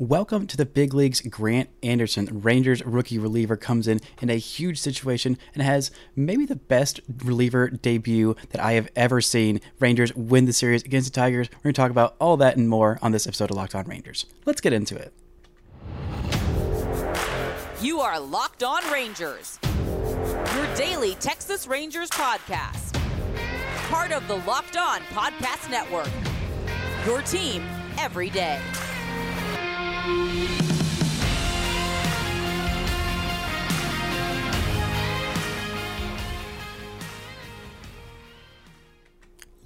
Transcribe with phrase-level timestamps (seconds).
[0.00, 1.20] Welcome to the big leagues.
[1.22, 6.54] Grant Anderson, Rangers rookie reliever, comes in in a huge situation and has maybe the
[6.54, 9.60] best reliever debut that I have ever seen.
[9.80, 11.48] Rangers win the series against the Tigers.
[11.50, 13.86] We're going to talk about all that and more on this episode of Locked On
[13.86, 14.26] Rangers.
[14.44, 15.12] Let's get into it.
[17.82, 19.58] You are Locked On Rangers,
[20.54, 22.94] your daily Texas Rangers podcast.
[23.88, 26.10] Part of the Locked On Podcast Network.
[27.04, 27.64] Your team
[27.98, 28.60] every day.
[30.08, 30.67] Bye.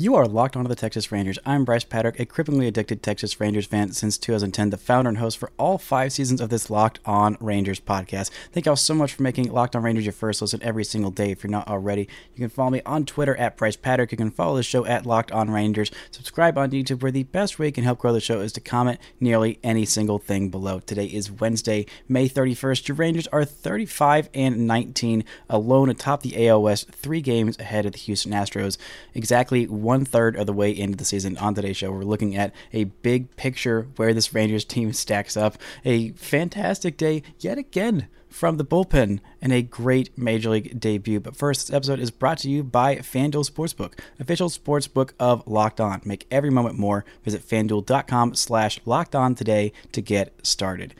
[0.03, 1.39] You are locked onto the Texas Rangers.
[1.47, 5.39] I'm Brice Paterik, a cripplingly addicted Texas Rangers fan since 2010, the founder and host
[5.39, 8.33] for all five seasons of this Locked On Rangers podcast.
[8.51, 11.31] Thank y'all so much for making Locked On Rangers your first listen every single day.
[11.31, 14.11] If you're not already, you can follow me on Twitter at Brice Paterik.
[14.11, 15.93] You can follow the show at Locked On Rangers.
[16.11, 18.61] Subscribe on YouTube, where the best way you can help grow the show is to
[18.61, 20.81] comment nearly any single thing below.
[20.81, 22.89] Today is Wednesday, May 31st.
[22.89, 27.99] Your Rangers are 35 and 19, alone atop the West, three games ahead of the
[27.99, 28.77] Houston Astros.
[29.15, 31.37] Exactly one one third of the way into the season.
[31.37, 35.59] On today's show, we're looking at a big picture where this Rangers team stacks up.
[35.85, 41.21] A fantastic day yet again from the bullpen and a great Major League debut.
[41.21, 45.79] But first, this episode is brought to you by FanDuel Sportsbook, official sportsbook of Locked
[45.79, 46.01] On.
[46.07, 47.05] Make every moment more.
[47.23, 50.95] Visit fanduel.com slash locked on today to get started.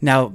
[0.00, 0.32] Now,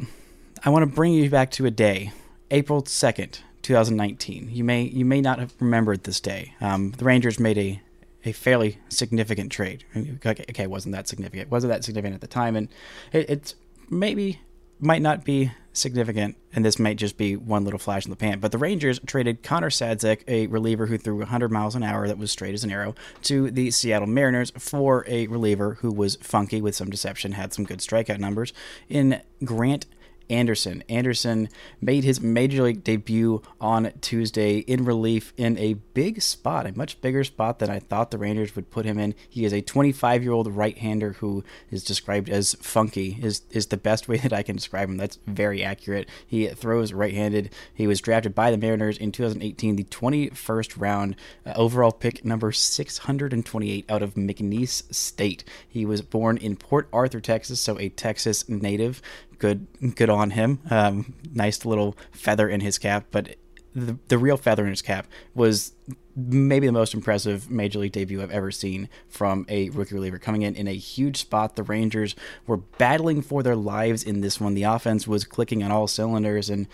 [0.64, 2.12] I want to bring you back to a day,
[2.52, 4.50] April 2nd, 2019.
[4.52, 6.53] You may you may not have remembered this day.
[6.62, 7.81] Um, the Rangers made a
[8.24, 9.84] a fairly significant trade.
[10.24, 11.50] Okay, okay, wasn't that significant?
[11.50, 12.70] wasn't that significant at the time, and
[13.12, 13.56] it, it's
[13.90, 14.40] maybe
[14.80, 18.40] might not be significant, and this might just be one little flash in the pan.
[18.40, 22.20] But the Rangers traded Connor Sadzeck, a reliever who threw 100 miles an hour that
[22.20, 22.94] was straight as an arrow,
[23.24, 27.66] to the Seattle Mariners for a reliever who was funky with some deception, had some
[27.66, 28.53] good strikeout numbers
[28.90, 29.88] in Grant
[30.30, 30.84] Anderson.
[30.90, 31.50] Anderson
[31.81, 37.02] made his major league debut on Tuesday in relief in a big spot, a much
[37.02, 39.16] bigger spot than I thought the Rangers would put him in.
[39.30, 43.68] He is a 25 year old right hander who is described as funky, is, is
[43.68, 44.97] the best way that I can describe him.
[44.97, 46.09] That's very accurate.
[46.25, 47.52] He throws right handed.
[47.74, 51.16] He was drafted by the Mariners in 2018, the 21st round,
[51.46, 55.44] uh, overall pick number 628 out of McNeese State.
[55.68, 59.02] He was born in Port Arthur, Texas, so a Texas native
[59.40, 60.59] good good on him.
[60.69, 63.35] Um, nice little feather in his cap, but
[63.73, 65.73] the the real feather in his cap was
[66.16, 70.44] maybe the most impressive major league debut I've ever seen from a rookie reliever coming
[70.44, 71.56] in in a huge spot.
[71.56, 72.16] The Rangers
[72.47, 74.53] were battling for their lives in this one.
[74.53, 76.67] The offense was clicking on all cylinders, and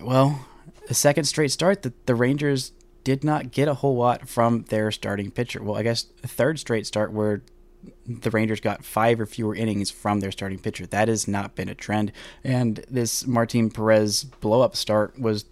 [0.00, 0.46] well,
[0.88, 2.72] a second straight start that the Rangers
[3.04, 5.62] did not get a whole lot from their starting pitcher.
[5.62, 7.42] Well, I guess a third straight start where
[8.06, 10.86] the Rangers got five or fewer innings from their starting pitcher.
[10.86, 12.12] That has not been a trend.
[12.42, 15.44] And this Martin Perez blow up start was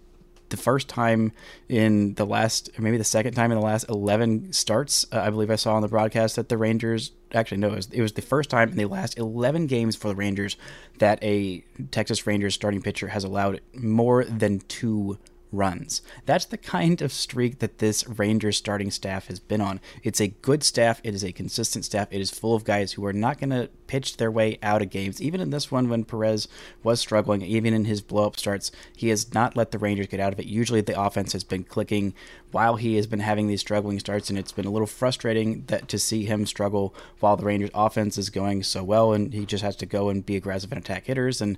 [0.49, 1.33] the first time
[1.67, 5.29] in the last, or maybe the second time in the last 11 starts, uh, I
[5.29, 8.13] believe I saw on the broadcast that the Rangers, actually, no, it was, it was
[8.13, 10.55] the first time in the last 11 games for the Rangers
[10.99, 15.17] that a Texas Rangers starting pitcher has allowed more than two
[15.51, 16.01] runs.
[16.25, 19.79] That's the kind of streak that this Rangers starting staff has been on.
[20.03, 23.05] It's a good staff, it is a consistent staff, it is full of guys who
[23.05, 25.21] are not going to pitch their way out of games.
[25.21, 26.47] Even in this one, when Perez
[26.83, 30.19] was struggling, even in his blow up starts, he has not let the Rangers get
[30.19, 30.45] out of it.
[30.45, 32.13] Usually the offense has been clicking
[32.51, 35.87] while he has been having these struggling starts, and it's been a little frustrating that
[35.89, 39.63] to see him struggle while the Rangers offense is going so well, and he just
[39.63, 41.41] has to go and be aggressive and attack hitters.
[41.41, 41.57] And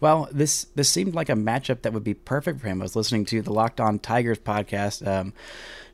[0.00, 2.80] well, this this seemed like a matchup that would be perfect for him.
[2.80, 5.06] I was listening to the Locked On Tigers podcast.
[5.06, 5.32] Um,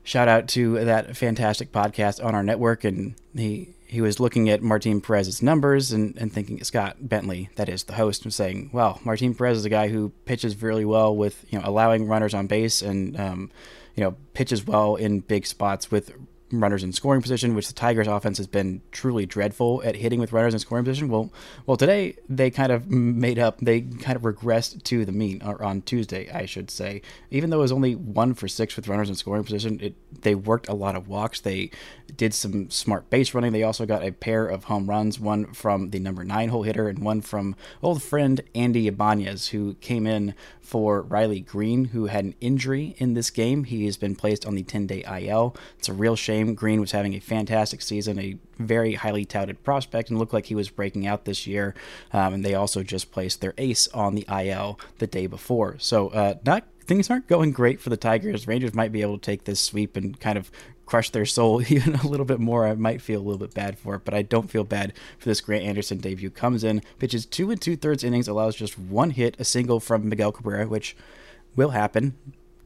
[0.03, 2.83] shout out to that fantastic podcast on our network.
[2.83, 7.69] And he he was looking at Martin Perez's numbers and, and thinking Scott Bentley, that
[7.69, 11.15] is the host, was saying, well, Martin Perez is a guy who pitches really well
[11.15, 13.51] with you know allowing runners on base and um,
[13.97, 16.13] you know pitches well in big spots with
[16.51, 20.31] runners in scoring position, which the Tigers' offense has been truly dreadful at hitting with
[20.31, 21.09] runners in scoring position.
[21.09, 21.31] Well,
[21.65, 23.59] well, today they kind of made up.
[23.59, 27.01] They kind of regressed to the mean, or on Tuesday, I should say.
[27.31, 30.35] Even though it was only one for six with runners in scoring position, it they
[30.35, 31.39] worked a lot of walks.
[31.39, 31.71] They
[32.15, 33.51] did some smart base running.
[33.51, 36.87] They also got a pair of home runs, one from the number nine hole hitter
[36.87, 40.33] and one from old friend Andy Ibanez, who came in
[40.67, 43.63] for Riley Greene, who had an injury in this game.
[43.63, 45.55] He has been placed on the 10 day IL.
[45.79, 46.36] It's a real shame.
[46.45, 50.55] Greene was having a fantastic season, a very highly touted prospect, and looked like he
[50.55, 51.75] was breaking out this year.
[52.13, 55.75] Um, and they also just placed their ace on the IL the day before.
[55.79, 58.47] So, uh, not things aren't going great for the Tigers.
[58.47, 60.49] Rangers might be able to take this sweep and kind of
[60.85, 62.65] crush their soul even a little bit more.
[62.65, 65.29] I might feel a little bit bad for it, but I don't feel bad for
[65.29, 66.31] this Grant Anderson debut.
[66.31, 70.09] Comes in, pitches two and two thirds innings, allows just one hit, a single from
[70.09, 70.95] Miguel Cabrera, which
[71.55, 72.15] will happen.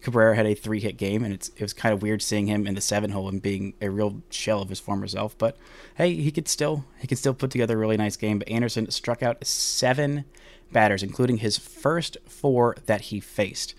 [0.01, 2.65] Cabrera had a three hit game, and it's it was kind of weird seeing him
[2.65, 5.37] in the seven hole and being a real shell of his former self.
[5.37, 5.57] But
[5.95, 8.39] hey, he could still he could still put together a really nice game.
[8.39, 10.25] But Anderson struck out seven
[10.71, 13.75] batters, including his first four that he faced.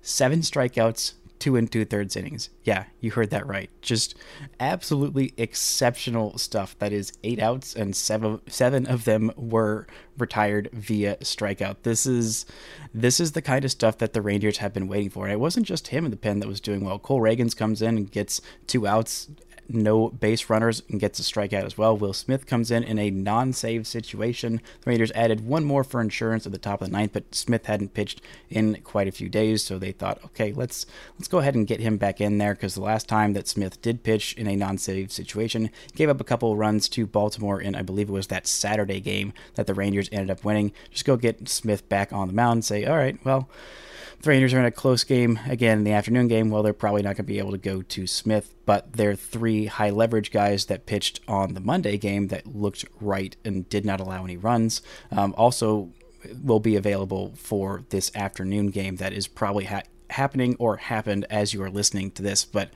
[0.00, 2.50] Seven strikeouts, two and two thirds innings.
[2.62, 3.68] Yeah, you heard that right.
[3.82, 4.14] Just
[4.60, 6.78] absolutely exceptional stuff.
[6.78, 11.78] That is eight outs and seven seven of them were retired via strikeout.
[11.82, 12.46] This is
[12.94, 15.24] this is the kind of stuff that the Rangers have been waiting for.
[15.24, 17.00] And it wasn't just him in the pen that was doing well.
[17.00, 19.28] Cole Ragans comes in and gets two outs
[19.74, 21.96] no base runners and gets a strikeout as well.
[21.96, 24.60] Will Smith comes in in a non-save situation.
[24.82, 27.66] The Rangers added one more for insurance at the top of the ninth, but Smith
[27.66, 28.20] hadn't pitched
[28.50, 30.86] in quite a few days, so they thought, okay, let's
[31.18, 33.80] let's go ahead and get him back in there because the last time that Smith
[33.82, 37.82] did pitch in a non-save situation, gave up a couple runs to Baltimore in I
[37.82, 40.72] believe it was that Saturday game that the Rangers ended up winning.
[40.90, 43.48] Just go get Smith back on the mound and say, all right, well
[44.22, 46.48] the Rangers are in a close game again in the afternoon game.
[46.48, 49.66] Well, they're probably not going to be able to go to Smith, but they're three
[49.66, 54.00] high leverage guys that pitched on the Monday game that looked right and did not
[54.00, 54.82] allow any runs.
[55.10, 55.90] Um, also,
[56.42, 61.52] will be available for this afternoon game that is probably ha- happening or happened as
[61.52, 62.70] you are listening to this, but.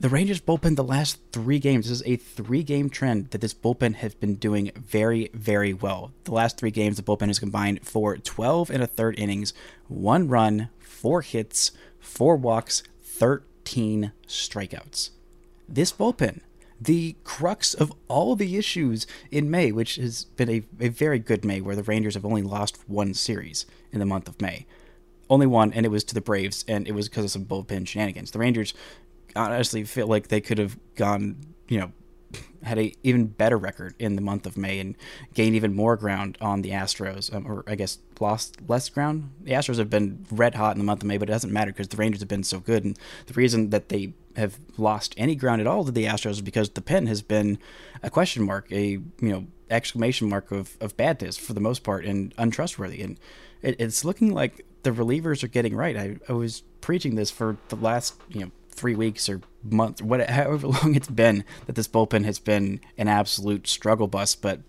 [0.00, 1.88] The Rangers bullpen the last three games.
[1.88, 6.12] This is a three game trend that this bullpen has been doing very, very well.
[6.24, 9.54] The last three games, the bullpen has combined for 12 and a third innings,
[9.86, 15.10] one run, four hits, four walks, 13 strikeouts.
[15.68, 16.40] This bullpen,
[16.80, 21.44] the crux of all the issues in May, which has been a, a very good
[21.44, 24.66] May where the Rangers have only lost one series in the month of May.
[25.30, 27.86] Only one, and it was to the Braves, and it was because of some bullpen
[27.86, 28.30] shenanigans.
[28.30, 28.74] The Rangers
[29.34, 31.36] honestly feel like they could have gone,
[31.68, 31.92] you know,
[32.64, 34.96] had a even better record in the month of May and
[35.34, 39.30] gained even more ground on the Astros, um, or I guess lost less ground.
[39.42, 41.72] The Astros have been red hot in the month of May, but it doesn't matter
[41.72, 42.84] because the Rangers have been so good.
[42.84, 46.40] And the reason that they have lost any ground at all to the Astros is
[46.42, 47.58] because the pen has been
[48.02, 52.04] a question mark, a you know exclamation mark of, of badness for the most part
[52.04, 53.02] and untrustworthy.
[53.02, 53.18] And
[53.62, 55.96] it, it's looking like the relievers are getting right.
[55.96, 60.32] I, I was preaching this for the last you know three weeks or month, whatever,
[60.32, 64.34] however long it's been that this bullpen has been an absolute struggle bus.
[64.34, 64.60] But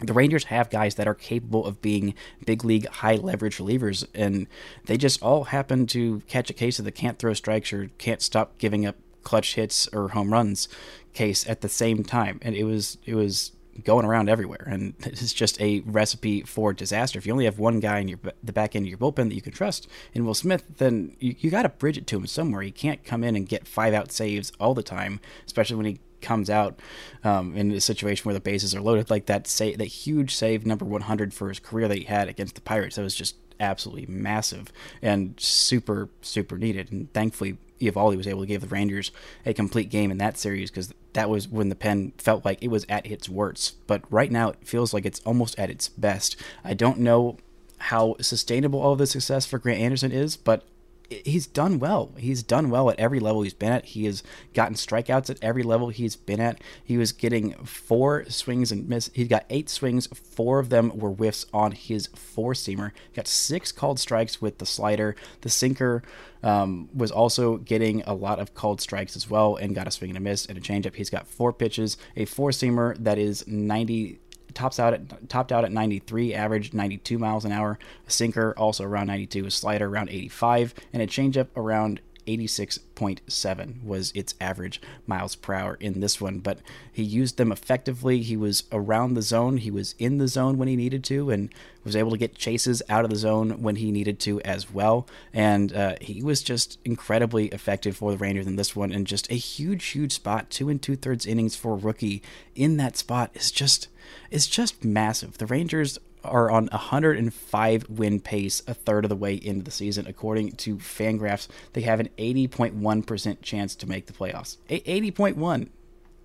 [0.00, 4.46] the Rangers have guys that are capable of being big league high leverage relievers, and
[4.86, 8.22] they just all happen to catch a case of the can't throw strikes or can't
[8.22, 10.68] stop giving up clutch hits or home runs
[11.12, 12.38] case at the same time.
[12.42, 13.52] And it was it was
[13.84, 17.18] going around everywhere, and it's just a recipe for disaster.
[17.18, 19.34] If you only have one guy in your the back end of your bullpen that
[19.34, 22.26] you can trust in Will Smith, then you, you got to bridge it to him
[22.26, 22.62] somewhere.
[22.62, 26.00] He can't come in and get five out saves all the time, especially when he
[26.20, 26.78] comes out
[27.24, 30.64] um, in a situation where the bases are loaded, like that say that huge save
[30.64, 32.96] number 100 for his career that he had against the Pirates.
[32.96, 36.90] That was just absolutely massive and super super needed.
[36.90, 39.10] And thankfully, Eovaldi was able to give the Rangers
[39.44, 42.68] a complete game in that series because that was when the pen felt like it
[42.68, 43.76] was at its worst.
[43.86, 46.36] But right now, it feels like it's almost at its best.
[46.64, 47.38] I don't know
[47.78, 50.64] how sustainable all of the success for Grant Anderson is, but
[51.10, 52.12] he's done well.
[52.16, 53.86] He's done well at every level he's been at.
[53.86, 54.22] He has
[54.54, 56.60] gotten strikeouts at every level he's been at.
[56.82, 59.10] He was getting four swings and miss.
[59.14, 60.06] He got eight swings.
[60.08, 62.92] Four of them were whiffs on his four seamer.
[63.14, 65.16] Got six called strikes with the slider.
[65.42, 66.02] The sinker
[66.42, 70.10] um, was also getting a lot of called strikes as well and got a swing
[70.10, 70.94] and a miss and a changeup.
[70.94, 74.18] He's got four pitches, a four seamer that is 90
[74.54, 77.78] tops out at topped out at 93, averaged 92 miles an hour.
[78.06, 84.12] A sinker also around 92, a slider around 85, and a changeup around 86.7 was
[84.14, 86.58] its average miles per hour in this one, but
[86.92, 88.22] he used them effectively.
[88.22, 91.52] He was around the zone, he was in the zone when he needed to, and
[91.84, 95.06] was able to get chases out of the zone when he needed to as well.
[95.32, 99.30] And uh, he was just incredibly effective for the Rangers in this one, and just
[99.30, 100.50] a huge, huge spot.
[100.50, 102.22] Two and two thirds innings for rookie
[102.54, 103.88] in that spot is just
[104.30, 105.38] is just massive.
[105.38, 110.06] The Rangers are on 105 win pace a third of the way into the season.
[110.06, 114.58] According to Fangraphs, they have an 80.1% chance to make the playoffs.
[114.68, 115.68] 80.1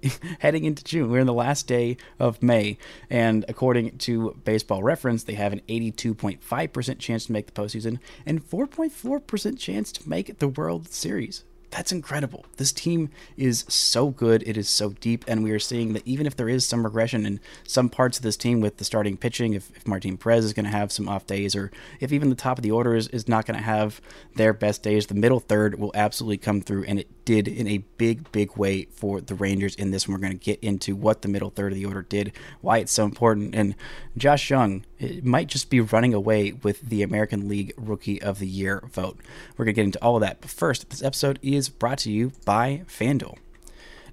[0.39, 1.09] heading into June.
[1.09, 2.77] We're in the last day of May,
[3.09, 8.47] and according to Baseball Reference, they have an 82.5% chance to make the postseason and
[8.47, 12.45] 4.4% chance to make the World Series that's incredible.
[12.57, 14.43] This team is so good.
[14.45, 15.25] It is so deep.
[15.27, 18.23] And we are seeing that even if there is some regression in some parts of
[18.23, 21.09] this team with the starting pitching, if, if Martin Perez is going to have some
[21.09, 23.63] off days, or if even the top of the order is, is not going to
[23.63, 24.01] have
[24.35, 26.85] their best days, the middle third will absolutely come through.
[26.85, 30.05] And it did in a big, big way for the Rangers in this.
[30.05, 32.31] And we're going to get into what the middle third of the order did,
[32.61, 33.53] why it's so important.
[33.53, 33.75] And
[34.15, 34.85] Josh Jung
[35.21, 39.19] might just be running away with the American League Rookie of the Year vote.
[39.57, 40.39] We're going to get into all of that.
[40.39, 43.37] But first, this episode is brought to you by FanDuel.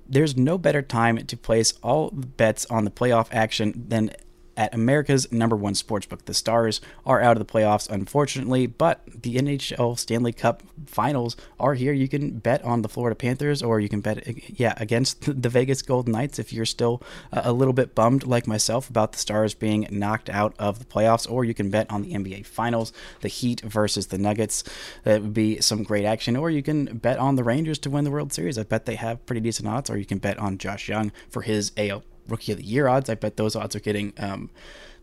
[0.06, 4.10] There's no better time to place all bets on the playoff action than
[4.56, 6.24] at America's number one sportsbook.
[6.24, 11.74] The Stars are out of the playoffs, unfortunately, but the NHL Stanley Cup finals are
[11.74, 11.92] here.
[11.92, 15.82] You can bet on the Florida Panthers or you can bet, yeah, against the Vegas
[15.82, 19.54] Golden Knights if you're still uh, a little bit bummed, like myself, about the Stars
[19.54, 23.28] being knocked out of the playoffs, or you can bet on the NBA Finals, the
[23.28, 24.64] Heat versus the Nuggets.
[25.04, 28.04] That would be some great action, or you can bet on the Rangers to win
[28.04, 28.58] the World Series.
[28.58, 31.42] I bet they have pretty decent odds, or you can bet on Josh Jung for
[31.42, 33.08] his AL rookie of the year odds.
[33.10, 34.50] I bet those odds are getting um,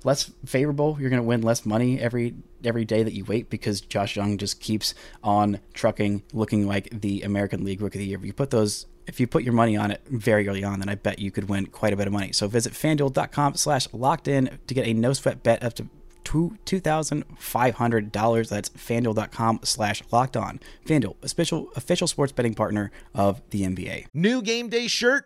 [0.04, 0.98] less favorable.
[1.00, 4.38] You're going to win less money every every day that you wait because Josh Jung
[4.38, 8.20] just keeps on trucking, looking like the American League Rookie of the Year.
[8.20, 10.90] If you put those, if you put your money on it very early on, then
[10.90, 12.32] I bet you could win quite a bit of money.
[12.32, 15.88] So visit FanDuel.com/slash locked in to get a no sweat bet up to
[16.24, 18.50] two two thousand five hundred dollars.
[18.50, 20.60] That's FanDuel.com slash locked on.
[20.86, 24.08] FanDuel, official official sports betting partner of the NBA.
[24.14, 25.26] New game day shirt,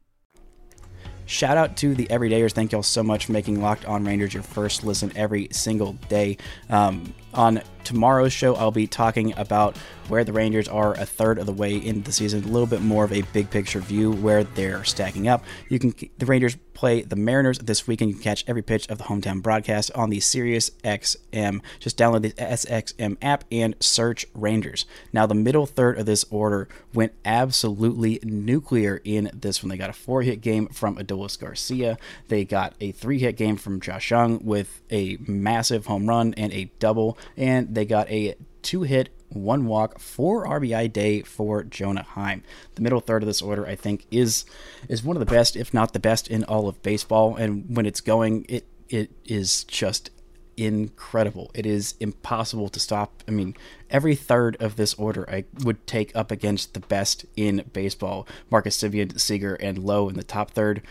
[1.31, 2.51] Shout out to the everydayers.
[2.51, 6.35] Thank y'all so much for making Locked On Rangers your first listen every single day.
[6.69, 11.45] Um, on tomorrow's show, I'll be talking about where the Rangers are a third of
[11.45, 14.43] the way into the season, a little bit more of a big picture view where
[14.43, 15.43] they're stacking up.
[15.69, 18.09] You can the Rangers play the Mariners this weekend.
[18.09, 21.61] You can catch every pitch of the hometown broadcast on the Sirius XM.
[21.79, 24.85] Just download the SXM app and search Rangers.
[25.13, 29.69] Now the middle third of this order went absolutely nuclear in this one.
[29.69, 31.97] They got a four hit game from Adolis Garcia.
[32.27, 36.51] They got a three hit game from Josh Jung with a massive home run and
[36.51, 42.03] a double and they got a two hit, one walk, four RBI day for Jonah
[42.03, 42.43] Heim.
[42.75, 44.45] The middle third of this order, I think, is
[44.87, 47.35] is one of the best, if not the best, in all of baseball.
[47.35, 50.09] And when it's going, it it is just
[50.57, 51.49] incredible.
[51.53, 53.23] It is impossible to stop.
[53.27, 53.55] I mean,
[53.89, 58.27] every third of this order I would take up against the best in baseball.
[58.49, 60.81] Marcus Semien, Seager, and Lowe in the top third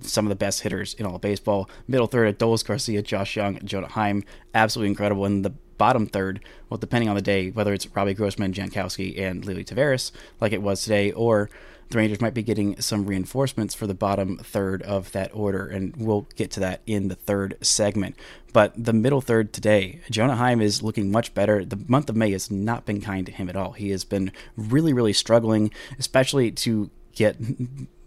[0.00, 1.68] some of the best hitters in all of baseball.
[1.86, 4.24] Middle third, Adolis Garcia, Josh Jung, Jonah Heim,
[4.54, 5.24] absolutely incredible.
[5.24, 6.38] And the bottom third,
[6.70, 10.62] well, depending on the day, whether it's Robbie Grossman, Jankowski, and Leody Taveras, like it
[10.62, 11.50] was today, or
[11.90, 15.96] the Rangers might be getting some reinforcements for the bottom third of that order, and
[15.96, 18.14] we'll get to that in the third segment.
[18.52, 21.64] But the middle third today, Jonah Heim is looking much better.
[21.64, 23.72] The month of May has not been kind to him at all.
[23.72, 27.36] He has been really, really struggling, especially to get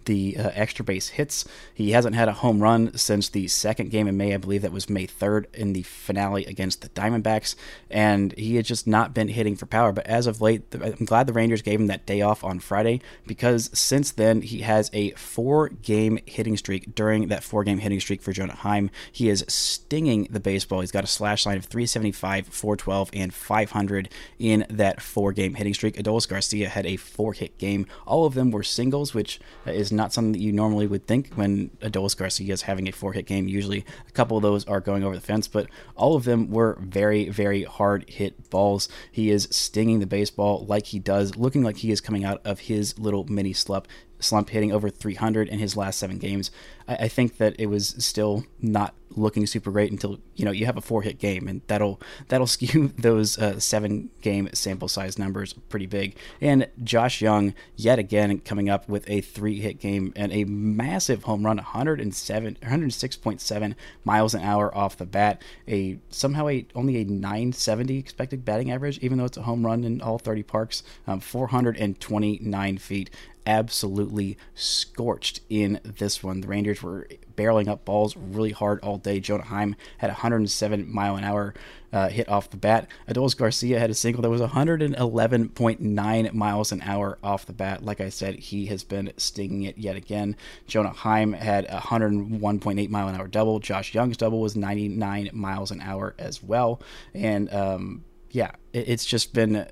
[0.05, 1.45] the uh, extra base hits.
[1.74, 4.33] He hasn't had a home run since the second game in May.
[4.33, 7.55] I believe that was May 3rd in the finale against the Diamondbacks.
[7.89, 9.91] And he had just not been hitting for power.
[9.91, 13.01] But as of late, I'm glad the Rangers gave him that day off on Friday
[13.25, 18.00] because since then, he has a four game hitting streak during that four game hitting
[18.00, 18.89] streak for Jonah Heim.
[19.12, 20.81] He is stinging the baseball.
[20.81, 24.09] He's got a slash line of 375, 412, and 500
[24.39, 25.95] in that four game hitting streak.
[25.95, 27.85] Adolis Garcia had a four hit game.
[28.05, 31.69] All of them were singles, which is not something that you normally would think when
[31.81, 33.47] Adolis Garcia is having a four hit game.
[33.47, 36.77] Usually, a couple of those are going over the fence, but all of them were
[36.81, 38.87] very, very hard hit balls.
[39.11, 42.61] He is stinging the baseball like he does, looking like he is coming out of
[42.61, 43.87] his little mini slump
[44.25, 46.51] slump hitting over 300 in his last seven games.
[46.88, 50.65] I, I, think that it was still not looking super great until you know you
[50.65, 55.17] have a four hit game, and that'll that'll skew those uh, seven game sample size
[55.17, 56.15] numbers pretty big.
[56.41, 61.24] And Josh Jung yet again coming up with a three hit game and a massive
[61.24, 65.41] home run, 107 106.7 miles an hour off the bat.
[65.67, 69.84] A somehow a only a 970 expected batting average, even though it's a home run
[69.84, 73.10] in all 30 parks, um, 429 feet
[73.45, 76.41] absolutely scorched in this one.
[76.41, 79.19] The Rangers were barreling up balls really hard all day.
[79.19, 81.53] Jonah Heim had 107 mile an hour
[81.91, 82.89] uh, hit off the bat.
[83.07, 87.85] Adolis Garcia had a single that was 111.9 miles an hour off the bat.
[87.85, 90.35] Like I said, he has been stinging it yet again.
[90.67, 93.59] Jonah Heim had 101.8 mile an hour double.
[93.59, 96.81] Josh Jung's double was 99 miles an hour as well.
[97.13, 99.67] And um, yeah, it, it's just been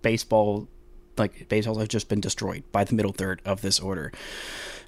[0.00, 0.68] baseball
[1.18, 4.12] like baseballs have just been destroyed by the middle third of this order.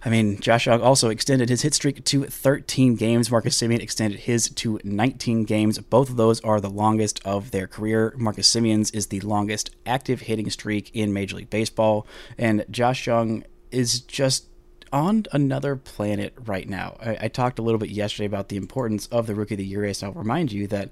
[0.05, 3.31] I mean, Josh Jung also extended his hit streak to 13 games.
[3.31, 5.79] Marcus Semien extended his to 19 games.
[5.79, 8.13] Both of those are the longest of their career.
[8.19, 13.45] Marcus Semien's is the longest active hitting streak in Major League Baseball, and Josh Jung
[13.71, 14.47] is just
[14.93, 16.97] on another planet right now.
[17.01, 19.67] I, I, talked a little bit yesterday about the importance of the Rookie of the
[19.67, 20.05] Year race.
[20.05, 20.91] I'll remind you that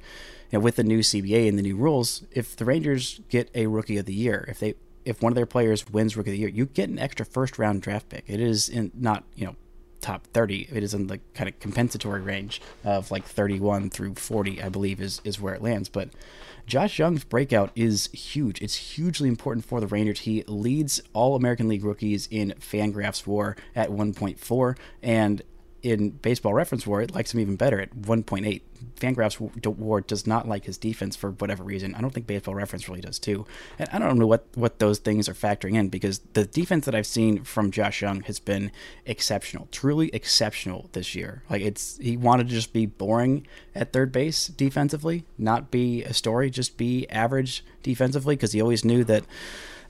[0.50, 3.68] you know, with the new CBA and the new rules, if the Rangers get a
[3.68, 4.74] Rookie of the Year, if they
[5.04, 7.58] if one of their players wins Rookie of the Year, you get an extra first
[7.58, 8.24] round draft pick.
[8.26, 9.56] It is in not you know
[10.02, 14.60] top 30 it is in the kind of compensatory range of like 31 through 40
[14.60, 15.88] i believe is is where it lands.
[15.88, 16.10] But
[16.66, 18.60] josh Jung's breakout is huge.
[18.60, 20.20] It's hugely important for the rangers.
[20.20, 25.42] He leads all american league rookies in fangraphs war at 1.4 and
[25.82, 28.62] in Baseball Reference War, it likes him even better at 1.8.
[29.00, 31.94] Fangraphs War does not like his defense for whatever reason.
[31.94, 33.46] I don't think Baseball Reference really does too.
[33.78, 36.94] And I don't know what, what those things are factoring in because the defense that
[36.94, 38.70] I've seen from Josh Jung has been
[39.06, 41.42] exceptional, truly exceptional this year.
[41.50, 46.14] Like it's he wanted to just be boring at third base defensively, not be a
[46.14, 49.24] story, just be average defensively because he always knew that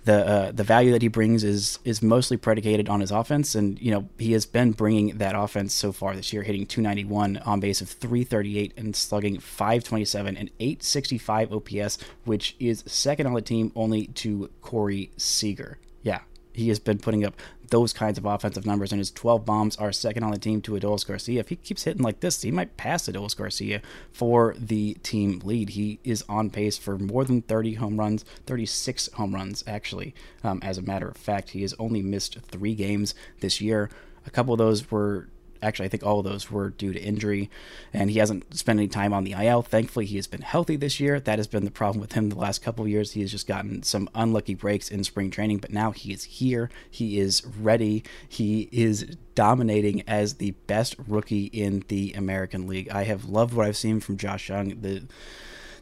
[0.04, 3.80] the uh, the value that he brings is is mostly predicated on his offense, and
[3.80, 7.60] you know he has been bringing that offense so far this year, hitting 291 on
[7.60, 13.72] base of 338 and slugging 527 and 865 OPS, which is second on the team
[13.76, 15.78] only to Corey Seager.
[16.52, 17.34] He has been putting up
[17.68, 20.72] those kinds of offensive numbers, and his 12 bombs are second on the team to
[20.72, 21.40] Adolis Garcia.
[21.40, 23.80] If he keeps hitting like this, he might pass Adolis Garcia
[24.12, 25.70] for the team lead.
[25.70, 30.14] He is on pace for more than 30 home runs, 36 home runs, actually.
[30.44, 33.88] Um, as a matter of fact, he has only missed three games this year.
[34.26, 35.28] A couple of those were
[35.62, 37.50] Actually, I think all of those were due to injury,
[37.92, 39.62] and he hasn't spent any time on the IL.
[39.62, 41.20] Thankfully, he has been healthy this year.
[41.20, 43.12] That has been the problem with him the last couple of years.
[43.12, 46.70] He has just gotten some unlucky breaks in spring training, but now he is here.
[46.90, 48.04] He is ready.
[48.28, 52.90] He is dominating as the best rookie in the American League.
[52.90, 54.80] I have loved what I've seen from Josh Jung.
[54.80, 55.04] The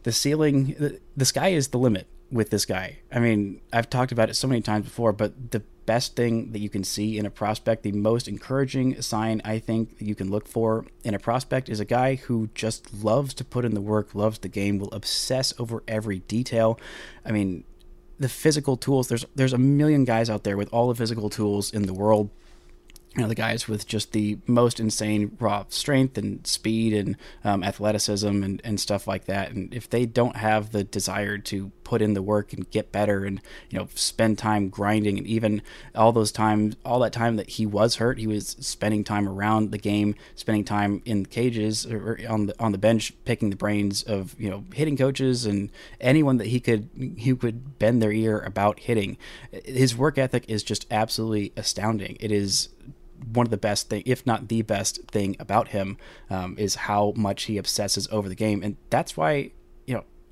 [0.02, 2.98] the ceiling, the, the sky is the limit with this guy.
[3.12, 6.60] I mean, I've talked about it so many times before, but the best thing that
[6.60, 10.46] you can see in a prospect, the most encouraging sign I think you can look
[10.46, 14.14] for in a prospect is a guy who just loves to put in the work,
[14.14, 16.78] loves the game, will obsess over every detail.
[17.24, 17.64] I mean,
[18.18, 21.72] the physical tools, there's there's a million guys out there with all the physical tools
[21.72, 22.30] in the world
[23.16, 27.64] you know the guys with just the most insane raw strength and speed and um,
[27.64, 32.00] athleticism and, and stuff like that and if they don't have the desire to put
[32.00, 35.60] in the work and get better and you know spend time grinding and even
[35.96, 39.72] all those times all that time that he was hurt he was spending time around
[39.72, 44.04] the game spending time in cages or on the on the bench picking the brains
[44.04, 45.68] of you know hitting coaches and
[46.00, 49.16] anyone that he could he could bend their ear about hitting.
[49.64, 52.16] His work ethic is just absolutely astounding.
[52.20, 52.68] It is
[53.32, 55.98] one of the best thing, if not the best thing about him,
[56.30, 59.50] um, is how much he obsesses over the game, and that's why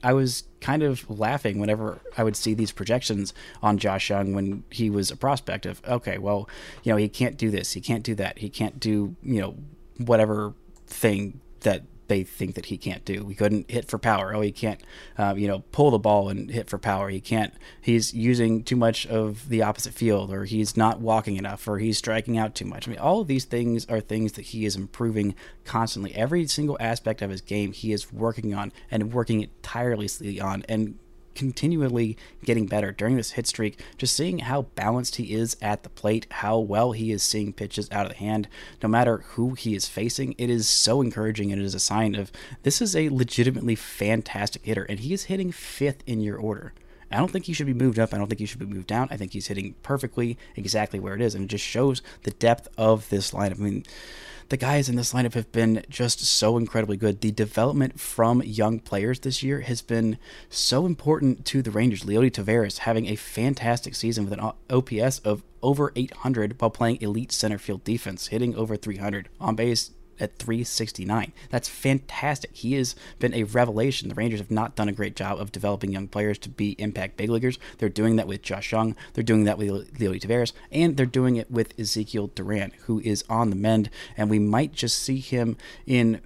[0.03, 4.65] I was kind of laughing whenever I would see these projections on Josh Jung when
[4.71, 6.49] he was a prospect of okay, well,
[6.83, 9.57] you know he can't do this, he can't do that, he can't do you know
[9.99, 10.55] whatever
[10.87, 13.29] thing that they think that he can't do.
[13.29, 14.35] He couldn't hit for power.
[14.35, 14.81] Oh, he can't,
[15.17, 17.09] uh, you know, pull the ball and hit for power.
[17.09, 17.55] He can't.
[17.81, 21.99] He's using too much of the opposite field, or he's not walking enough, or he's
[21.99, 22.89] striking out too much.
[22.89, 26.15] I mean, all of these things are things that he is improving constantly.
[26.15, 30.65] Every single aspect of his game, he is working on and working tirelessly on.
[30.69, 30.99] And
[31.39, 33.81] continually getting better during this hit streak.
[33.97, 37.89] Just seeing how balanced he is at the plate, how well he is seeing pitches
[37.91, 38.49] out of the hand,
[38.83, 42.15] no matter who he is facing, it is so encouraging and it is a sign
[42.15, 42.33] of
[42.65, 46.75] this is a legitimately fantastic hitter, and he is hitting fifth in your order.
[47.11, 48.13] I don't think he should be moved up.
[48.13, 49.09] I don't think he should be moved down.
[49.11, 51.35] I think he's hitting perfectly exactly where it is.
[51.35, 53.59] And it just shows the depth of this lineup.
[53.59, 53.85] I mean,
[54.49, 57.21] the guys in this lineup have been just so incredibly good.
[57.21, 62.05] The development from young players this year has been so important to the Rangers.
[62.05, 67.33] Leody Taveras having a fantastic season with an OPS of over 800 while playing elite
[67.33, 71.33] center field defense, hitting over 300 on base at 369.
[71.51, 72.51] That's fantastic.
[72.55, 74.09] He has been a revelation.
[74.09, 77.17] The Rangers have not done a great job of developing young players to be impact
[77.17, 77.59] big leaguers.
[77.79, 81.37] They're doing that with Josh Jung, They're doing that with Leody Taveras, and they're doing
[81.37, 85.57] it with Ezekiel Duran, who is on the mend, and we might just see him
[85.87, 86.21] in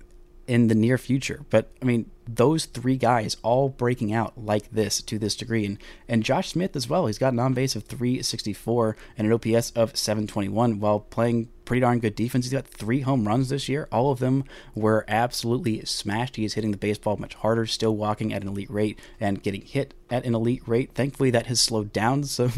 [0.46, 1.44] in the near future.
[1.50, 5.78] But I mean, those three guys all breaking out like this to this degree, and
[6.08, 7.06] and Josh Smith as well.
[7.06, 11.80] He's got an on base of 364 and an OPS of 721 while playing pretty
[11.80, 12.44] darn good defense.
[12.44, 13.88] He's got three home runs this year.
[13.92, 16.36] All of them were absolutely smashed.
[16.36, 19.62] He is hitting the baseball much harder, still walking at an elite rate and getting
[19.62, 20.92] hit at an elite rate.
[20.94, 22.50] Thankfully, that has slowed down, so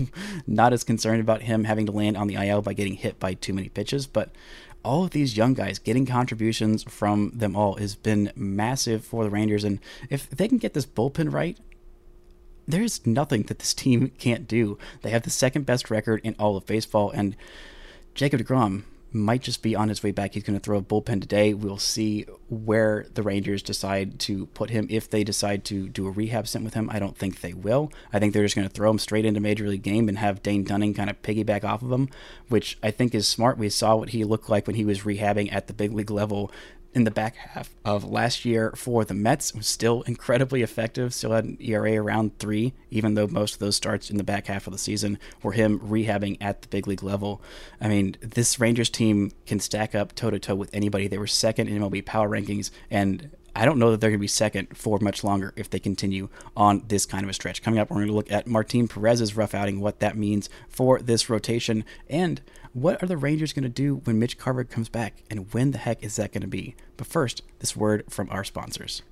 [0.47, 3.35] not as concerned about him having to land on the IL by getting hit by
[3.35, 4.07] too many pitches.
[4.07, 4.31] But
[4.85, 9.31] all of these young guys getting contributions from them all has been massive for the
[9.31, 9.65] Rangers.
[9.65, 11.59] And if they can get this bullpen right,
[12.67, 14.79] there's nothing that this team can't do.
[15.03, 17.11] They have the second best record in all of baseball.
[17.11, 17.37] And
[18.15, 18.83] Jacob DeGrom,
[19.15, 20.35] might just be on his way back.
[20.35, 21.55] He's going to throw a bullpen today.
[21.55, 24.89] We'll see where the Rangers decide to put him.
[24.91, 27.93] If they decide to do a rehab stint with him, I don't think they will.
[28.13, 30.43] I think they're just going to throw him straight into Major League game and have
[30.43, 32.09] Dane Dunning kind of piggyback off of him,
[32.49, 33.57] which I think is smart.
[33.57, 36.51] We saw what he looked like when he was rehabbing at the big league level
[36.95, 41.13] in the back half of last year for the Mets was still incredibly effective.
[41.13, 44.47] Still had an ERA around three, even though most of those starts in the back
[44.47, 47.43] half of the season were him rehabbing at the big league level.
[47.81, 51.09] I mean, this Rangers team can stack up toe to toe with anybody.
[51.09, 54.23] They were second in MLB power rankings, and I don't know that they're going to
[54.23, 57.63] be second for much longer if they continue on this kind of a stretch.
[57.63, 60.99] Coming up, we're going to look at Martin Perez's rough outing, what that means for
[60.99, 62.41] this rotation, and
[62.75, 65.79] what are the Rangers going to do when Mitch Garver comes back, and when the
[65.79, 66.75] heck is that going to be?
[66.97, 69.03] But first, this word from our sponsors.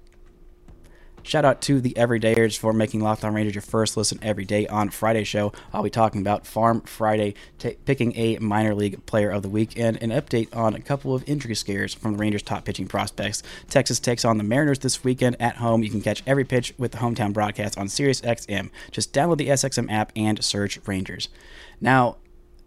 [1.25, 4.67] Shout out to the Everydayers for making Locked On Rangers your first listen every day
[4.67, 5.53] on Friday show.
[5.73, 9.79] I'll be talking about Farm Friday, t- picking a minor league player of the week,
[9.79, 13.45] and an update on a couple of injury scares from the Rangers' top pitching prospects.
[13.69, 15.85] Texas takes on the Mariners this weekend at home.
[15.85, 18.71] You can catch every pitch with the hometown broadcast on SiriusXM.
[18.91, 21.29] Just download the SXM app and search Rangers.
[21.81, 22.17] Now,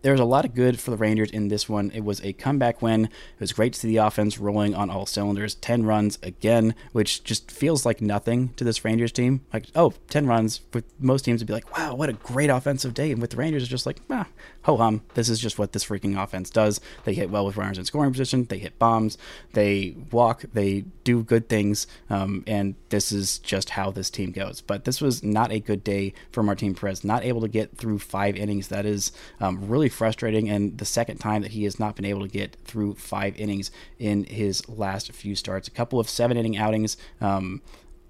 [0.06, 1.90] there was a lot of good for the Rangers in this one.
[1.90, 3.06] It was a comeback win.
[3.06, 5.56] It was great to see the offense rolling on all cylinders.
[5.56, 9.42] 10 runs again, which just feels like nothing to this Rangers team.
[9.52, 10.62] Like, oh, 10 runs.
[10.76, 13.12] With most teams would be like, wow, what a great offensive day.
[13.12, 14.28] And with the Rangers, it's just like, ah,
[14.62, 15.02] ho hum.
[15.16, 16.80] This is just what this freaking offense does.
[17.04, 18.46] They hit well with runners in scoring position.
[18.46, 19.18] They hit bombs.
[19.54, 20.46] They walk.
[20.54, 21.88] They do good things.
[22.12, 24.62] Um, and this is just how this team goes.
[24.62, 27.04] But this was not a good day for Martin Perez.
[27.04, 28.68] Not able to get through five innings.
[28.68, 30.50] That is um, really frustrating.
[30.50, 33.72] And the second time that he has not been able to get through five innings
[33.98, 35.68] in his last few starts.
[35.68, 36.98] A couple of seven inning outings.
[37.22, 37.62] Um,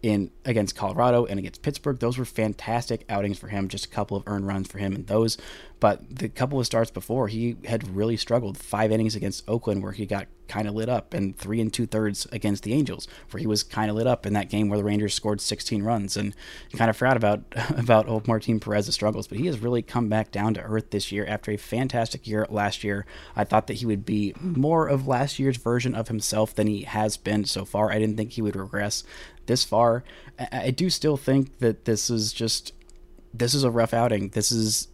[0.06, 1.98] in against Colorado and against Pittsburgh.
[1.98, 3.68] Those were fantastic outings for him.
[3.68, 5.38] Just a couple of earned runs for him in those.
[5.80, 8.58] But the couple of starts before, he had really struggled.
[8.58, 11.86] Five innings against Oakland, where he got kind of lit up, and three and two
[11.86, 14.78] thirds against the Angels, where he was kind of lit up in that game where
[14.78, 16.16] the Rangers scored 16 runs.
[16.16, 16.36] And
[16.78, 17.44] kind of forgot about
[17.78, 21.12] about old Martin Perez's struggles, but he has really come back down to earth this
[21.12, 23.06] year after a fantastic year last year.
[23.36, 26.84] I thought that he would be more of last year's version of himself than he
[26.84, 27.92] has been so far.
[27.92, 29.04] I didn't think he would regress
[29.46, 30.04] this far.
[30.52, 32.74] I do still think that this is just
[33.34, 34.30] this is a rough outing.
[34.30, 34.88] This is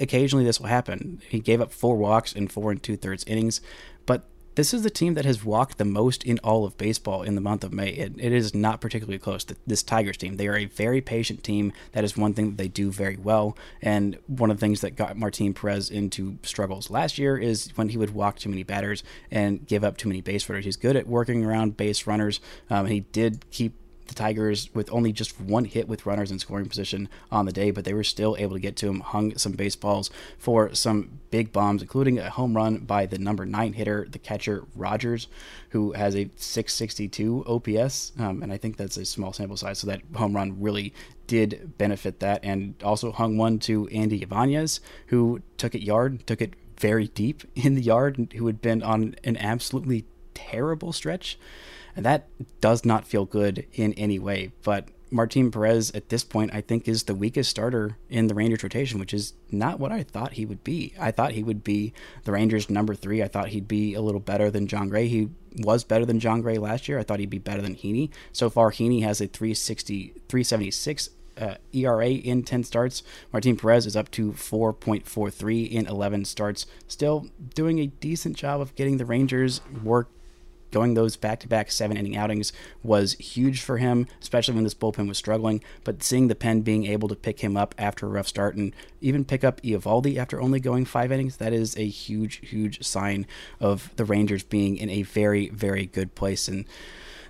[0.00, 1.20] occasionally this will happen.
[1.28, 3.60] He gave up four walks in four and two thirds innings,
[4.06, 7.34] but this is the team that has walked the most in all of baseball in
[7.34, 7.90] the month of May.
[7.90, 9.44] it, it is not particularly close.
[9.66, 11.74] This Tigers team, they are a very patient team.
[11.92, 13.56] That is one thing that they do very well.
[13.82, 17.90] And one of the things that got Martin Perez into struggles last year is when
[17.90, 20.64] he would walk too many batters and give up too many base runners.
[20.64, 22.40] He's good at working around base runners.
[22.70, 23.74] Um, he did keep
[24.08, 27.70] the Tigers with only just one hit with runners in scoring position on the day,
[27.70, 31.52] but they were still able to get to him, hung some baseballs for some big
[31.52, 35.28] bombs, including a home run by the number nine hitter, the catcher Rogers,
[35.70, 38.12] who has a 662 OPS.
[38.18, 40.92] Um, and I think that's a small sample size, so that home run really
[41.26, 42.40] did benefit that.
[42.44, 47.42] And also hung one to Andy Ibanez, who took it yard, took it very deep
[47.54, 51.38] in the yard, who had been on an absolutely terrible stretch.
[51.96, 52.28] And that
[52.60, 54.52] does not feel good in any way.
[54.62, 58.62] But Martin Perez at this point, I think, is the weakest starter in the Rangers
[58.62, 60.92] rotation, which is not what I thought he would be.
[61.00, 61.92] I thought he would be
[62.24, 63.22] the Rangers' number three.
[63.22, 65.08] I thought he'd be a little better than Jon Gray.
[65.08, 66.98] He was better than Jon Gray last year.
[66.98, 68.10] I thought he'd be better than Heaney.
[68.32, 73.02] So far, Heaney has a 360, 376 uh, ERA in 10 starts.
[73.32, 76.66] Martin Perez is up to 4.43 in 11 starts.
[76.88, 80.10] Still doing a decent job of getting the Rangers work
[80.76, 85.62] going those back-to-back seven-inning outings was huge for him, especially when this bullpen was struggling.
[85.84, 88.74] But seeing the pen being able to pick him up after a rough start and
[89.00, 93.26] even pick up Eovaldi after only going five innings, that is a huge, huge sign
[93.58, 96.46] of the Rangers being in a very, very good place.
[96.46, 96.66] And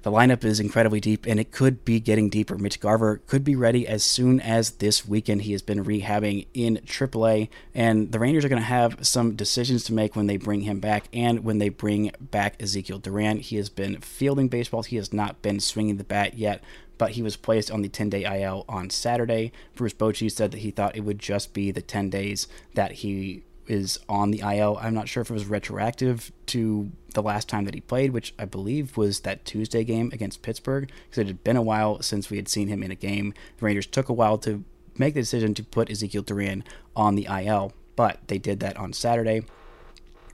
[0.02, 2.56] the lineup is incredibly deep, and it could be getting deeper.
[2.56, 5.42] Mitch Garver could be ready as soon as this weekend.
[5.42, 9.84] He has been rehabbing in AAA, and the Rangers are going to have some decisions
[9.84, 13.38] to make when they bring him back and when they bring back Ezekiel Duran.
[13.38, 14.86] He has been fielding baseballs.
[14.86, 16.62] He has not been swinging the bat yet,
[16.98, 19.52] but he was placed on the 10 day IL on Saturday.
[19.74, 23.42] Bruce Bochy said that he thought it would just be the 10 days that he
[23.68, 24.78] is on the IL.
[24.80, 28.34] I'm not sure if it was retroactive to the last time that he played, which
[28.38, 32.30] I believe was that Tuesday game against Pittsburgh, because it had been a while since
[32.30, 33.34] we had seen him in a game.
[33.58, 34.64] The Rangers took a while to
[34.98, 38.92] make the decision to put Ezekiel Duran on the IL, but they did that on
[38.92, 39.42] Saturday.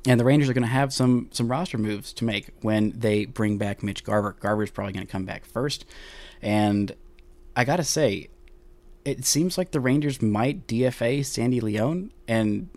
[0.06, 3.24] And the Rangers are going to have some some roster moves to make when they
[3.24, 4.36] bring back Mitch Garver.
[4.40, 5.84] Garver's probably going to come back first,
[6.40, 6.94] and
[7.54, 8.28] I got to say,
[9.04, 12.68] it seems like the Rangers might DFA Sandy Leon, and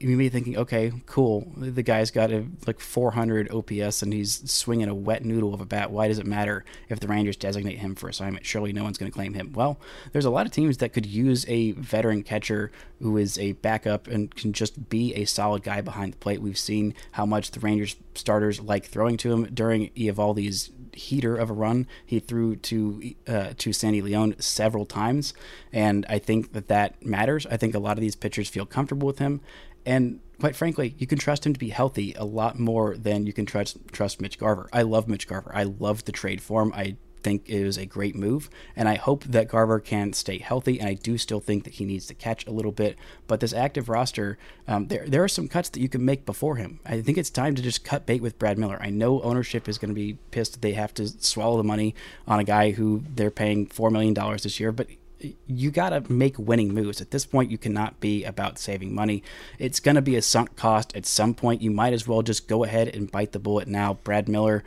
[0.00, 1.52] you may be thinking, okay, cool.
[1.56, 5.64] The guy's got a, like 400 OPS and he's swinging a wet noodle of a
[5.64, 5.90] bat.
[5.90, 8.44] Why does it matter if the Rangers designate him for assignment?
[8.44, 9.52] Surely no one's going to claim him.
[9.54, 9.78] Well,
[10.12, 14.06] there's a lot of teams that could use a veteran catcher who is a backup
[14.06, 16.42] and can just be a solid guy behind the plate.
[16.42, 21.50] We've seen how much the Rangers starters like throwing to him during Eovaldi's heater of
[21.50, 25.34] a run he threw to uh, to Sandy Leon several times,
[25.72, 27.46] and I think that that matters.
[27.46, 29.40] I think a lot of these pitchers feel comfortable with him,
[29.86, 33.32] and quite frankly, you can trust him to be healthy a lot more than you
[33.32, 34.68] can trust trust Mitch Garver.
[34.72, 35.52] I love Mitch Garver.
[35.54, 36.72] I love the trade for him.
[36.74, 40.78] I think it was a great move, and I hope that Garver can stay healthy.
[40.78, 42.98] And I do still think that he needs to catch a little bit.
[43.26, 46.56] But this active roster, um, there there are some cuts that you can make before
[46.56, 46.80] him.
[46.84, 48.78] I think it's time to just cut bait with Brad Miller.
[48.80, 51.94] I know ownership is going to be pissed; they have to swallow the money
[52.28, 54.88] on a guy who they're paying four million dollars this year, but
[55.46, 57.00] you got to make winning moves.
[57.00, 59.22] At this point, you cannot be about saving money.
[59.58, 61.62] It's going to be a sunk cost at some point.
[61.62, 63.94] You might as well just go ahead and bite the bullet now.
[63.94, 64.64] Brad Miller,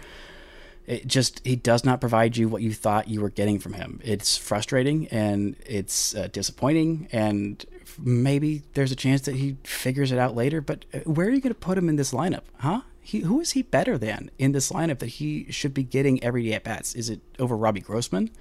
[0.86, 4.00] it just he does not provide you what you thought you were getting from him.
[4.04, 7.64] It's frustrating and it's uh, disappointing and
[8.00, 11.42] maybe there's a chance that he figures it out later, but uh, where are you
[11.42, 12.44] going to put him in this lineup?
[12.60, 12.82] Huh?
[13.02, 16.44] He, who is he better than in this lineup that he should be getting every
[16.44, 16.96] day at bats?
[16.96, 18.32] Is it over Robbie Grossman?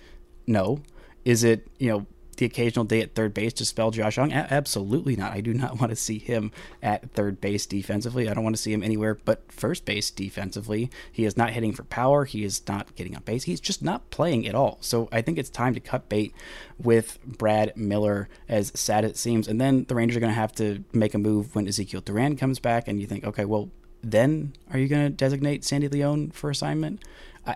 [0.47, 0.81] No.
[1.27, 4.31] Is it, you know, the occasional day at third base to spell Josh Jung?
[4.31, 5.33] A- absolutely not.
[5.33, 8.29] I do not want to see him at third base defensively.
[8.29, 10.89] I don't want to see him anywhere but first base defensively.
[11.11, 12.27] He is not hitting for power.
[12.27, 13.43] He is not getting on base.
[13.43, 14.79] He's just not playing at all.
[14.81, 16.33] So I think it's time to cut bait
[16.79, 19.49] with Brad Miller, as sad as it seems.
[19.49, 22.37] And then the Rangers are going to have to make a move when Ezekiel Duran
[22.37, 22.87] comes back.
[22.87, 27.03] And you think, okay, well, then are you going to designate Sandy Leon for assignment?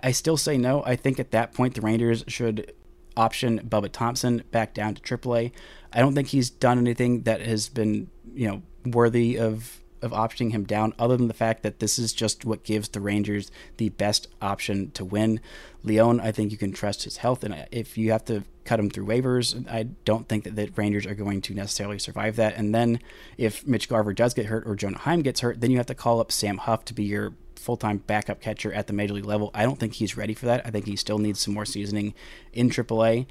[0.02, 0.84] I still say no.
[0.84, 2.72] I think at that point the Rangers should
[3.16, 5.52] option Bubba Thompson back down to AAA.
[5.92, 10.52] I don't think he's done anything that has been, you know, worthy of of optioning
[10.52, 13.90] him down, other than the fact that this is just what gives the Rangers the
[13.90, 15.40] best option to win.
[15.82, 18.90] Leon, I think you can trust his health, and if you have to cut him
[18.90, 22.56] through waivers, I don't think that the Rangers are going to necessarily survive that.
[22.56, 23.00] And then
[23.36, 25.94] if Mitch Garver does get hurt or Jonah Heim gets hurt, then you have to
[25.94, 29.24] call up Sam Huff to be your full time backup catcher at the major league
[29.24, 29.50] level.
[29.54, 30.66] I don't think he's ready for that.
[30.66, 32.14] I think he still needs some more seasoning
[32.52, 33.26] in AAA.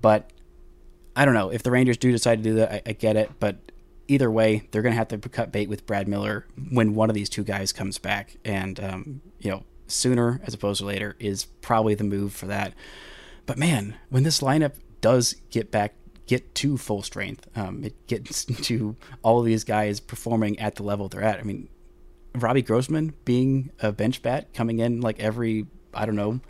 [0.00, 0.30] But
[1.14, 1.50] I don't know.
[1.50, 3.30] If the Rangers do decide to do that, I, I get it.
[3.40, 3.56] But
[4.08, 7.14] either way, they're going to have to cut bait with Brad Miller when one of
[7.14, 8.36] these two guys comes back.
[8.44, 12.74] And, um, you know, sooner as opposed to later is probably the move for that.
[13.46, 15.94] But man, when this lineup does get back
[16.26, 17.48] get to full strength.
[17.56, 21.40] Um, it gets to all of these guys performing at the level they're at.
[21.40, 21.68] I mean,
[22.42, 26.40] Robbie Grossman being a bench bat, coming in like every I don't know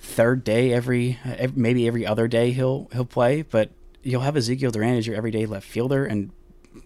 [0.00, 1.18] third day, every,
[1.54, 3.70] maybe every other day he'll he'll play, but
[4.02, 6.32] you'll have Ezekiel Duran as your everyday left fielder and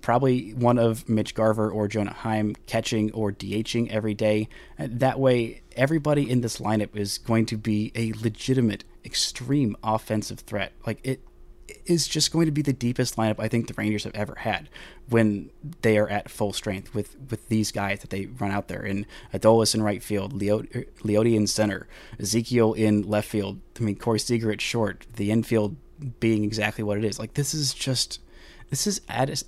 [0.00, 4.48] probably one of Mitch Garver or Jonah Heim catching or DHing every day.
[4.78, 10.72] That way, everybody in this lineup is going to be a legitimate, extreme offensive threat.
[10.86, 11.20] Like it,
[11.86, 14.68] is just going to be the deepest lineup I think the Rangers have ever had
[15.08, 15.50] when
[15.82, 18.82] they are at full strength with, with these guys that they run out there.
[18.82, 21.86] And Adolis in right field, Leo, Leody in center,
[22.18, 23.60] Ezekiel in left field.
[23.78, 25.76] I mean, Corey Seager at short, the infield
[26.20, 27.18] being exactly what it is.
[27.18, 28.20] Like, this is just
[28.70, 29.00] this is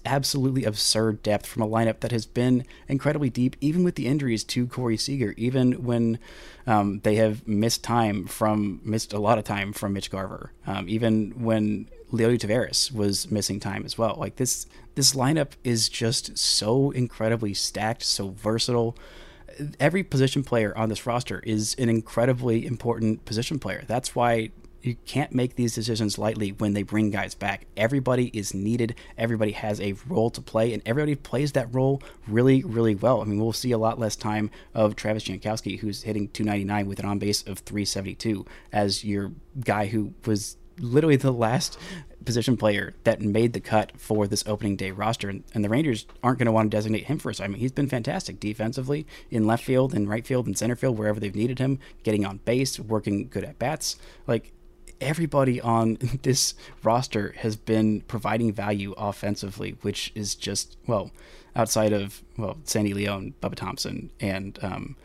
[0.05, 4.45] absolutely absurd depth from a lineup that has been incredibly deep, even with the injuries
[4.45, 6.19] to Corey Seager, even when
[6.67, 10.89] um, they have missed time from missed a lot of time from Mitch Garver, um,
[10.89, 14.17] even when Leody Taveras was missing time as well.
[14.19, 18.97] Like this, this lineup is just so incredibly stacked, so versatile.
[19.81, 23.85] Every position player on this roster is an incredibly important position player.
[23.87, 24.51] That's why
[24.83, 27.67] you can't make these decisions lightly when they bring guys back.
[27.77, 28.95] Everybody is needed.
[29.19, 33.21] Everybody has a role to play, and everybody plays that role really, really well.
[33.21, 37.01] I mean, we'll see a lot less time of Travis Jankowski, who's hitting 299 with
[37.01, 39.33] an on base of 372, as your
[39.65, 41.79] guy who was literally the last
[42.25, 45.29] position player that made the cut for this opening day roster.
[45.29, 47.61] And, and the Rangers aren't going to want to designate him for assignment.
[47.61, 51.35] He's been fantastic defensively in left field and right field and center field, wherever they've
[51.35, 53.97] needed him, getting on base, working good at bats.
[54.27, 54.53] Like,
[55.01, 61.11] everybody on this roster has been providing value offensively, which is just well
[61.55, 64.97] outside of well Sandy Leon, Bubba Thompson, and um,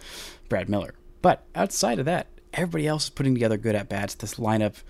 [0.50, 0.96] Brad Miller.
[1.22, 4.16] But outside of that, everybody else is putting together good at bats.
[4.16, 4.82] This lineup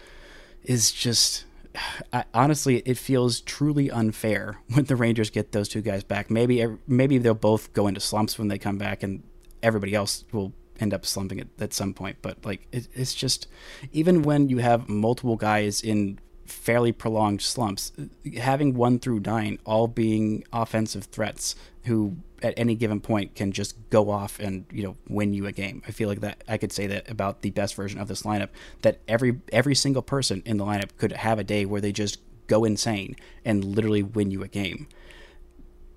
[0.64, 1.46] is just.
[2.14, 6.30] I, honestly, it feels truly unfair when the Rangers get those two guys back.
[6.30, 9.24] Maybe maybe they'll both go into slumps when they come back, and
[9.64, 12.18] everybody else will end up slumping at, at some point.
[12.22, 13.48] But like it, it's just
[13.92, 16.20] even when you have multiple guys in
[16.52, 17.92] fairly prolonged slumps,
[18.38, 23.76] having one through nine all being offensive threats who at any given point can just
[23.90, 25.82] go off and you know win you a game.
[25.88, 28.50] I feel like that I could say that about the best version of this lineup
[28.82, 32.20] that every every single person in the lineup could have a day where they just
[32.48, 34.88] go insane and literally win you a game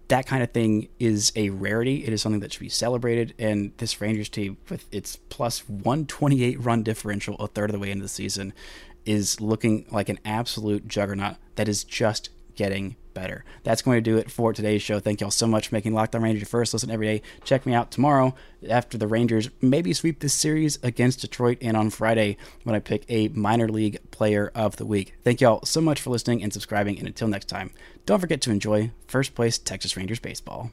[0.08, 2.04] that kind of thing is a rarity.
[2.04, 3.34] It is something that should be celebrated.
[3.38, 7.90] And this Rangers team, with its plus 128 run differential a third of the way
[7.90, 8.52] into the season,
[9.04, 13.44] is looking like an absolute juggernaut that is just getting better.
[13.62, 15.00] That's going to do it for today's show.
[15.00, 17.22] Thank y'all so much for making Locked On Rangers your first listen every day.
[17.44, 18.34] Check me out tomorrow
[18.68, 23.04] after the Rangers maybe sweep this series against Detroit and on Friday when I pick
[23.08, 25.14] a minor league player of the week.
[25.22, 26.98] Thank y'all so much for listening and subscribing.
[26.98, 27.70] And until next time,
[28.04, 30.72] don't forget to enjoy first place Texas Rangers baseball.